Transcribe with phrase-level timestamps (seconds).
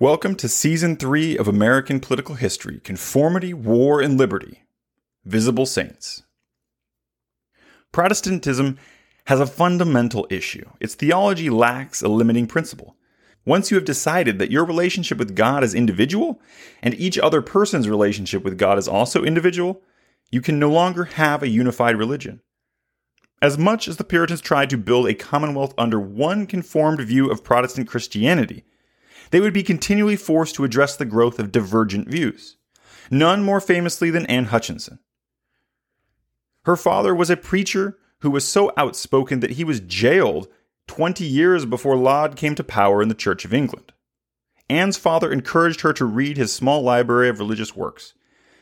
[0.00, 4.64] Welcome to Season 3 of American Political History Conformity, War, and Liberty
[5.24, 6.24] Visible Saints.
[7.92, 8.76] Protestantism
[9.26, 10.68] has a fundamental issue.
[10.80, 12.96] Its theology lacks a limiting principle.
[13.46, 16.40] Once you have decided that your relationship with God is individual,
[16.82, 19.80] and each other person's relationship with God is also individual,
[20.28, 22.40] you can no longer have a unified religion.
[23.40, 27.44] As much as the Puritans tried to build a commonwealth under one conformed view of
[27.44, 28.64] Protestant Christianity,
[29.30, 32.56] they would be continually forced to address the growth of divergent views,
[33.10, 34.98] none more famously than Anne Hutchinson.
[36.64, 40.48] Her father was a preacher who was so outspoken that he was jailed
[40.86, 43.92] 20 years before Laud came to power in the Church of England.
[44.68, 48.14] Anne's father encouraged her to read his small library of religious works.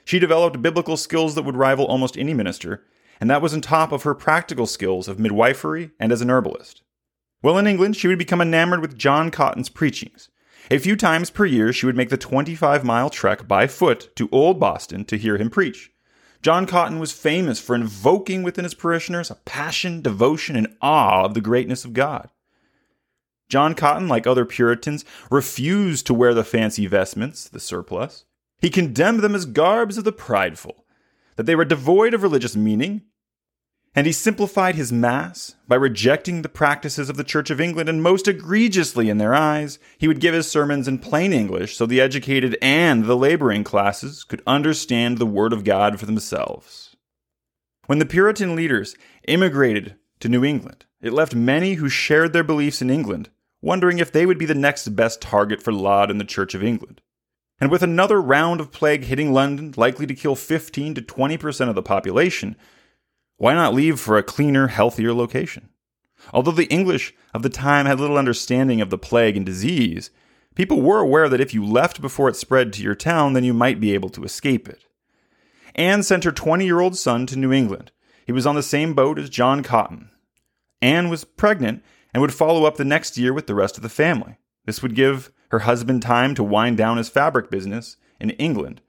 [0.04, 2.84] She developed biblical skills that would rival almost any minister,
[3.20, 6.82] and that was on top of her practical skills of midwifery and as an herbalist.
[7.40, 10.28] While in England, she would become enamored with John Cotton's preachings,
[10.70, 14.28] a few times per year, she would make the 25 mile trek by foot to
[14.30, 15.90] Old Boston to hear him preach.
[16.42, 21.34] John Cotton was famous for invoking within his parishioners a passion, devotion, and awe of
[21.34, 22.30] the greatness of God.
[23.48, 28.24] John Cotton, like other Puritans, refused to wear the fancy vestments, the surplice.
[28.60, 30.84] He condemned them as garbs of the prideful,
[31.36, 33.02] that they were devoid of religious meaning,
[33.94, 38.02] and he simplified his Mass by rejecting the practices of the Church of England, and
[38.02, 42.00] most egregiously in their eyes, he would give his sermons in plain English so the
[42.00, 46.96] educated and the laboring classes could understand the Word of God for themselves.
[47.86, 48.96] When the Puritan leaders
[49.28, 53.28] immigrated to New England, it left many who shared their beliefs in England
[53.62, 56.62] wondering if they would be the next best target for Laud and the Church of
[56.62, 57.00] England.
[57.60, 61.70] And with another round of plague hitting London, likely to kill 15 to 20 percent
[61.70, 62.56] of the population,
[63.42, 65.68] why not leave for a cleaner, healthier location?
[66.32, 70.12] Although the English of the time had little understanding of the plague and disease,
[70.54, 73.52] people were aware that if you left before it spread to your town, then you
[73.52, 74.84] might be able to escape it.
[75.74, 77.90] Anne sent her 20 year old son to New England.
[78.24, 80.12] He was on the same boat as John Cotton.
[80.80, 81.82] Anne was pregnant
[82.14, 84.38] and would follow up the next year with the rest of the family.
[84.66, 88.82] This would give her husband time to wind down his fabric business in England,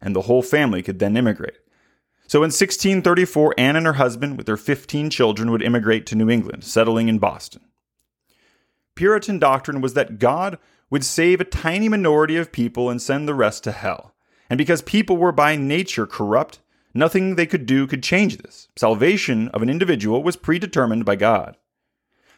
[0.00, 1.58] and the whole family could then immigrate.
[2.26, 6.30] So in 1634, Anne and her husband, with their 15 children, would immigrate to New
[6.30, 7.62] England, settling in Boston.
[8.94, 10.58] Puritan doctrine was that God
[10.90, 14.14] would save a tiny minority of people and send the rest to hell.
[14.48, 16.60] And because people were by nature corrupt,
[16.94, 18.68] nothing they could do could change this.
[18.76, 21.56] Salvation of an individual was predetermined by God.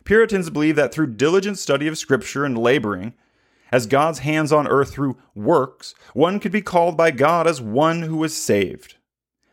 [0.05, 3.13] Puritans believed that through diligent study of Scripture and laboring,
[3.73, 8.03] as God's hands on earth through works, one could be called by God as one
[8.03, 8.96] who was saved.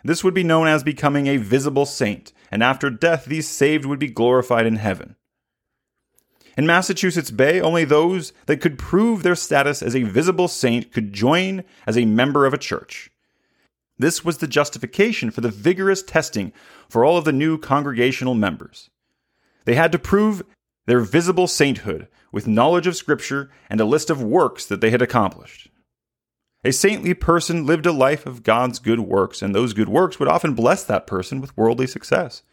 [0.03, 3.99] This would be known as becoming a visible saint, and after death, these saved would
[3.99, 5.15] be glorified in heaven.
[6.57, 11.13] In Massachusetts Bay, only those that could prove their status as a visible saint could
[11.13, 13.09] join as a member of a church.
[13.97, 16.51] This was the justification for the vigorous testing
[16.89, 18.89] for all of the new congregational members.
[19.65, 20.43] They had to prove
[20.85, 25.01] their visible sainthood with knowledge of Scripture and a list of works that they had
[25.01, 25.69] accomplished.
[26.65, 30.29] A saintly person lived a life of God's good works, and those good works would
[30.29, 32.43] often bless that person with worldly success.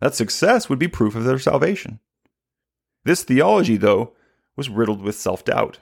[0.00, 2.00] That success would be proof of their salvation.
[3.04, 4.14] This theology, though,
[4.56, 5.78] was riddled with self doubt.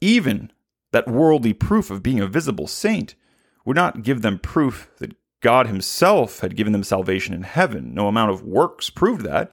[0.00, 0.52] Even
[0.92, 3.14] that worldly proof of being a visible saint
[3.64, 7.94] would not give them proof that God Himself had given them salvation in heaven.
[7.94, 9.50] No amount of works proved that.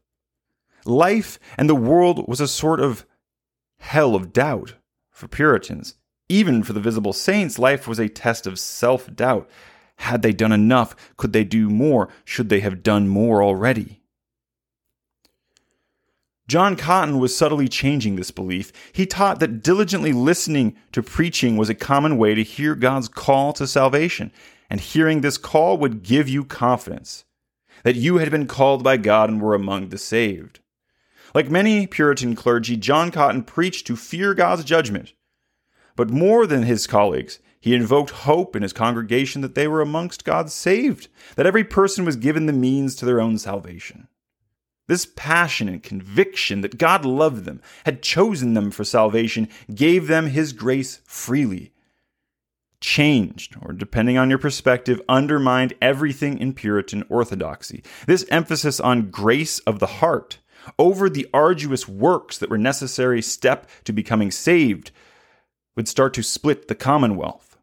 [0.85, 3.05] Life and the world was a sort of
[3.79, 4.75] hell of doubt
[5.09, 5.95] for Puritans,
[6.29, 9.49] even for the visible saints, life was a test of self doubt.
[9.97, 10.95] Had they done enough?
[11.17, 12.07] Could they do more?
[12.23, 13.99] Should they have done more already?
[16.47, 18.71] John Cotton was subtly changing this belief.
[18.91, 23.53] He taught that diligently listening to preaching was a common way to hear God's call
[23.53, 24.31] to salvation,
[24.69, 27.25] and hearing this call would give you confidence
[27.83, 30.59] that you had been called by God and were among the saved.
[31.35, 35.13] Like many Puritan clergy, John Cotton preached to fear God's judgment
[35.99, 40.23] but more than his colleagues, he invoked hope in his congregation that they were amongst
[40.23, 44.07] God's saved, that every person was given the means to their own salvation.
[44.87, 50.27] This passion and conviction that God loved them, had chosen them for salvation, gave them
[50.27, 51.73] his grace freely.
[52.79, 57.83] Changed, or depending on your perspective, undermined everything in Puritan orthodoxy.
[58.07, 60.39] This emphasis on grace of the heart
[60.77, 64.91] over the arduous works that were necessary step to becoming saved
[65.79, 67.57] would start to split the Commonwealth.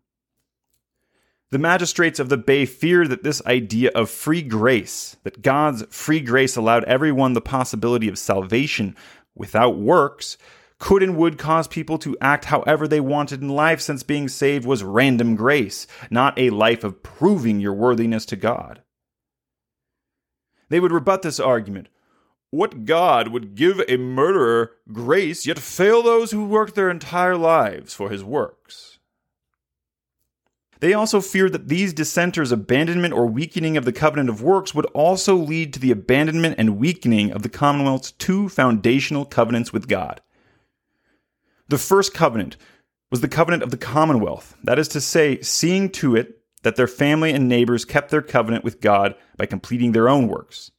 [1.51, 6.21] The magistrates of the Bay feared that this idea of free grace, that God's free
[6.21, 8.97] grace allowed everyone the possibility of salvation
[9.35, 10.39] without works,
[10.79, 14.65] could and would cause people to act however they wanted in life, since being saved
[14.65, 18.83] was random grace, not a life of proving your worthiness to God.
[20.71, 21.91] They would rebut this argument.
[22.57, 27.93] What God would give a murderer grace, yet fail those who worked their entire lives
[27.93, 28.99] for his works?
[30.81, 34.87] They also feared that these dissenters' abandonment or weakening of the covenant of works would
[34.87, 40.23] also lead to the abandonment and weakening of the Commonwealth's two foundational covenants with God.
[41.69, 42.57] The first covenant
[43.11, 46.89] was the covenant of the Commonwealth, that is to say, seeing to it that their
[46.89, 50.71] family and neighbors kept their covenant with God by completing their own works.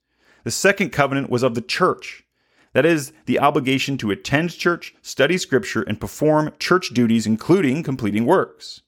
[0.48, 2.24] The second covenant was of the church,
[2.72, 8.26] that is, the obligation to attend church, study scripture, and perform church duties, including completing
[8.26, 8.82] works.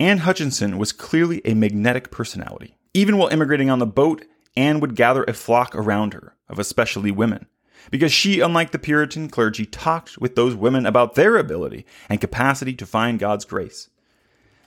[0.00, 2.78] Anne Hutchinson was clearly a magnetic personality.
[2.94, 4.24] Even while immigrating on the boat,
[4.56, 7.44] Anne would gather a flock around her, of especially women,
[7.90, 12.72] because she, unlike the Puritan clergy, talked with those women about their ability and capacity
[12.72, 13.90] to find God's grace.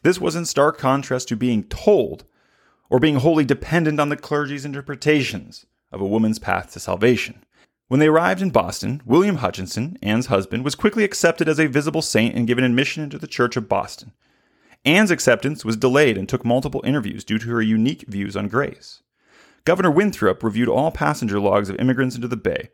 [0.04, 2.26] This was in stark contrast to being told
[2.90, 7.44] or being wholly dependent on the clergy's interpretations of a woman's path to salvation.
[7.88, 12.02] When they arrived in Boston, William Hutchinson, Anne's husband, was quickly accepted as a visible
[12.02, 14.12] saint and given admission into the Church of Boston.
[14.84, 19.02] Anne's acceptance was delayed and took multiple interviews due to her unique views on grace.
[19.66, 22.70] Governor Winthrop reviewed all passenger logs of immigrants into the Bay,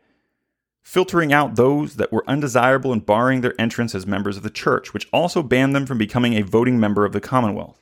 [0.82, 4.92] filtering out those that were undesirable and barring their entrance as members of the church,
[4.92, 7.81] which also banned them from becoming a voting member of the Commonwealth.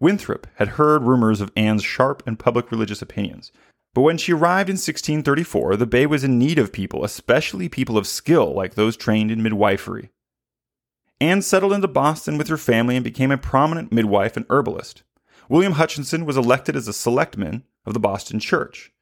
[0.00, 3.50] Winthrop had heard rumors of Anne's sharp and public religious opinions,
[3.94, 7.98] but when she arrived in 1634, the Bay was in need of people, especially people
[7.98, 10.10] of skill like those trained in midwifery.
[11.20, 15.02] Anne settled into Boston with her family and became a prominent midwife and herbalist.
[15.48, 18.92] William Hutchinson was elected as a selectman of the Boston Church.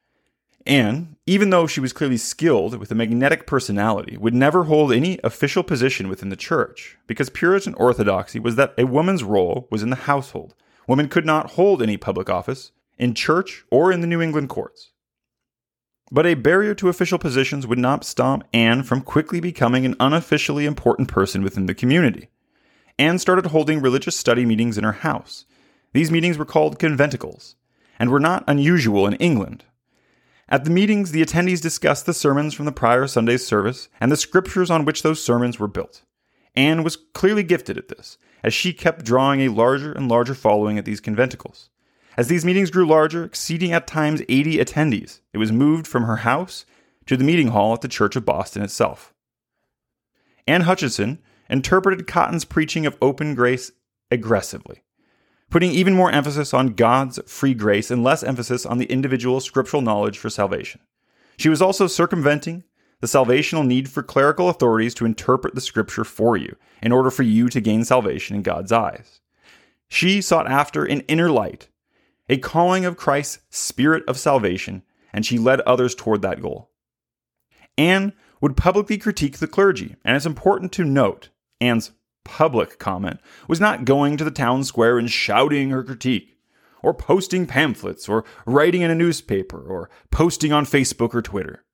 [0.64, 5.20] Anne, even though she was clearly skilled with a magnetic personality, would never hold any
[5.22, 9.90] official position within the church, because Puritan orthodoxy was that a woman's role was in
[9.90, 10.54] the household.
[10.87, 14.93] Women could not hold any public office in church or in the New England courts.
[16.11, 20.65] But a barrier to official positions would not stop Anne from quickly becoming an unofficially
[20.65, 22.29] important person within the community.
[22.99, 25.44] Anne started holding religious study meetings in her house.
[25.93, 27.56] These meetings were called conventicles,
[27.99, 29.65] and were not unusual in England.
[30.49, 34.17] At the meetings, the attendees discussed the sermons from the prior Sunday's service and the
[34.17, 36.03] scriptures on which those sermons were built.
[36.55, 40.78] Anne was clearly gifted at this, as she kept drawing a larger and larger following
[40.78, 41.69] at these conventicles.
[42.16, 46.19] As these meetings grew larger, exceeding at times 80 attendees, it was moved from her
[46.19, 46.64] house
[47.06, 49.12] to the meeting hall at the Church of Boston itself.
[50.46, 51.19] Anne Hutchinson
[51.50, 53.72] interpreted Cotton's preaching of open grace
[54.12, 54.84] aggressively,
[55.50, 59.82] putting even more emphasis on God's free grace and less emphasis on the individual scriptural
[59.82, 60.81] knowledge for salvation.
[61.37, 62.62] She was also circumventing
[63.00, 67.22] the salvational need for clerical authorities to interpret the scripture for you in order for
[67.22, 69.20] you to gain salvation in God's eyes.
[69.88, 71.69] She sought after an inner light
[72.28, 74.82] a calling of Christ's spirit of salvation,
[75.12, 76.70] and she led others toward that goal.
[77.78, 81.28] Anne would publicly critique the clergy, and it's important to note
[81.60, 81.92] Anne's
[82.25, 86.37] public comment was not going to the town square and shouting her critique,
[86.82, 91.64] or posting pamphlets, or writing in a newspaper, or posting on Facebook or Twitter.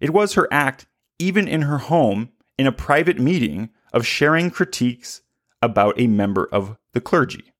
[0.00, 0.86] It was her act,
[1.18, 5.22] even in her home, in a private meeting, of sharing critiques
[5.62, 7.52] about a member of the clergy.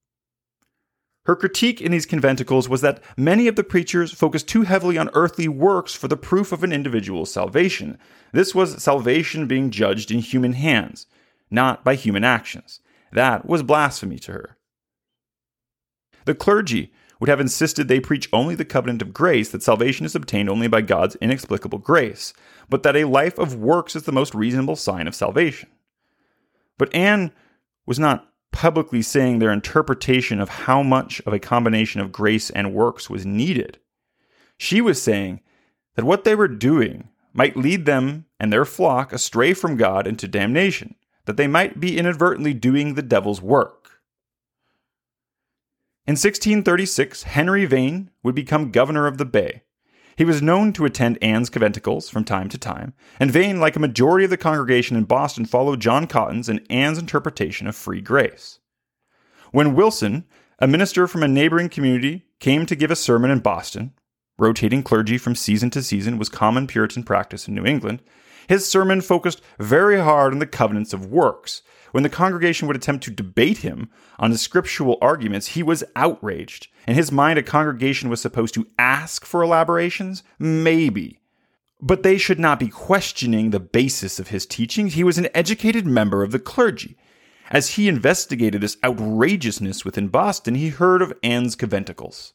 [1.26, 5.10] Her critique in these conventicles was that many of the preachers focused too heavily on
[5.12, 7.98] earthly works for the proof of an individual's salvation.
[8.32, 11.06] This was salvation being judged in human hands,
[11.50, 12.80] not by human actions.
[13.12, 14.56] That was blasphemy to her.
[16.24, 20.16] The clergy would have insisted they preach only the covenant of grace, that salvation is
[20.16, 22.32] obtained only by God's inexplicable grace,
[22.68, 25.68] but that a life of works is the most reasonable sign of salvation.
[26.78, 27.32] But Anne
[27.84, 32.74] was not publicly saying their interpretation of how much of a combination of grace and
[32.74, 33.78] works was needed.
[34.56, 35.40] She was saying
[35.94, 40.26] that what they were doing might lead them and their flock astray from God into
[40.26, 40.96] damnation,
[41.26, 43.79] that they might be inadvertently doing the devil's work.
[46.10, 49.62] In 1636, Henry Vane would become governor of the Bay,
[50.16, 53.78] he was known to attend Anne's conventicles from time to time, and Vane, like a
[53.78, 58.58] majority of the congregation in Boston, followed John Cotton's and Anne's interpretation of free grace.
[59.52, 60.24] When Wilson,
[60.58, 63.92] a minister from a neighboring community, came to give a sermon in Boston,
[64.36, 68.02] rotating clergy from season to season was common Puritan practice in New England,
[68.48, 73.04] his sermon focused very hard on the covenants of works, when the congregation would attempt
[73.04, 76.68] to debate him on the scriptural arguments, he was outraged.
[76.86, 80.22] In his mind, a congregation was supposed to ask for elaborations?
[80.38, 81.20] Maybe.
[81.80, 84.94] But they should not be questioning the basis of his teachings.
[84.94, 86.96] He was an educated member of the clergy.
[87.50, 92.32] As he investigated this outrageousness within Boston, he heard of Anne's conventicles.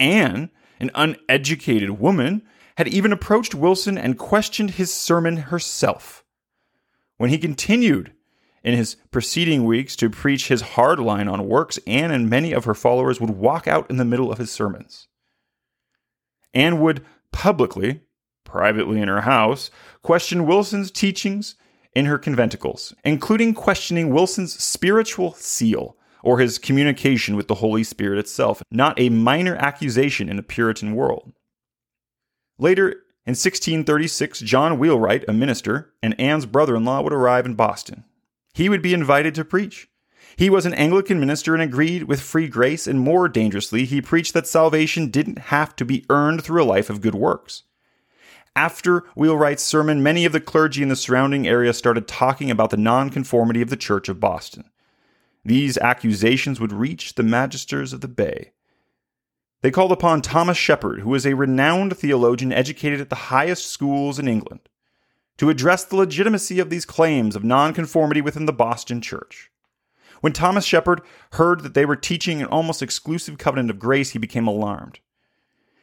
[0.00, 2.42] Anne, an uneducated woman,
[2.76, 6.24] had even approached Wilson and questioned his sermon herself.
[7.16, 8.12] When he continued
[8.62, 12.64] in his preceding weeks to preach his hard line on works, Anne and many of
[12.64, 15.08] her followers would walk out in the middle of his sermons.
[16.54, 18.02] Anne would publicly,
[18.44, 19.70] privately in her house,
[20.02, 21.54] question Wilson's teachings
[21.94, 28.18] in her conventicles, including questioning Wilson's spiritual seal or his communication with the Holy Spirit
[28.18, 31.32] itself, not a minor accusation in a Puritan world.
[32.58, 32.88] Later,
[33.24, 38.04] in 1636, John Wheelwright, a minister, and Anne's brother in law would arrive in Boston.
[38.58, 39.88] He would be invited to preach.
[40.34, 44.34] He was an Anglican minister and agreed with free grace, and more dangerously, he preached
[44.34, 47.62] that salvation didn't have to be earned through a life of good works.
[48.56, 52.76] After Wheelwright's sermon, many of the clergy in the surrounding area started talking about the
[52.76, 54.64] nonconformity of the Church of Boston.
[55.44, 58.50] These accusations would reach the magisters of the Bay.
[59.62, 64.18] They called upon Thomas Shepard, who was a renowned theologian educated at the highest schools
[64.18, 64.68] in England,
[65.38, 69.50] to address the legitimacy of these claims of nonconformity within the Boston Church.
[70.20, 71.00] When Thomas Shepard
[71.32, 74.98] heard that they were teaching an almost exclusive covenant of grace, he became alarmed.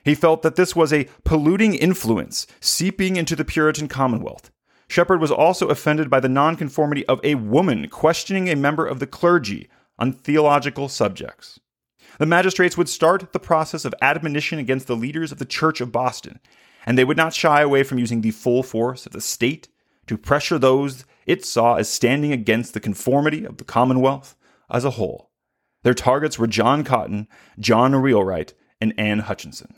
[0.03, 4.51] He felt that this was a polluting influence seeping into the Puritan Commonwealth.
[4.87, 9.07] Shepard was also offended by the nonconformity of a woman questioning a member of the
[9.07, 11.59] clergy on theological subjects.
[12.19, 15.91] The magistrates would start the process of admonition against the leaders of the Church of
[15.91, 16.39] Boston,
[16.85, 19.67] and they would not shy away from using the full force of the state
[20.07, 24.35] to pressure those it saw as standing against the conformity of the Commonwealth
[24.69, 25.31] as a whole.
[25.83, 27.27] Their targets were John Cotton,
[27.59, 29.75] John Wheelwright, and Anne Hutchinson.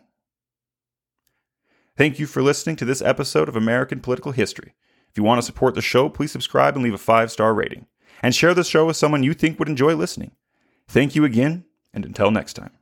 [1.96, 4.74] Thank you for listening to this episode of American Political History.
[5.10, 7.88] If you want to support the show, please subscribe and leave a five star rating.
[8.22, 10.32] And share the show with someone you think would enjoy listening.
[10.88, 12.77] Thank you again, and until next time.